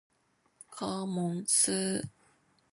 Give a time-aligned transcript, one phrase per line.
[0.67, 2.03] 科目四